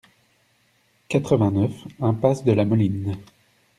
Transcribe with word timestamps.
quatre-vingt-neuf 1.09 1.85
impasse 1.99 2.43
de 2.43 2.53
la 2.53 2.65
Moline 2.65 3.19